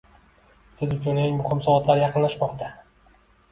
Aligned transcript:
Siz 0.79 0.95
uchun 0.95 1.19
eng 1.25 1.37
muhim 1.43 1.63
soatlar 1.67 2.03
yaqinlashmoqda 2.07 2.73